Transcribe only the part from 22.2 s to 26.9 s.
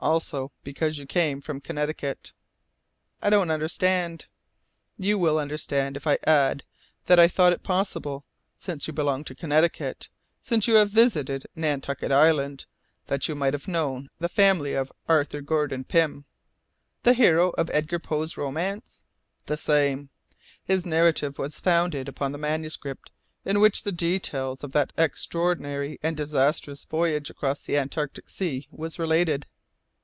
the manuscript in which the details of that extraordinary and disastrous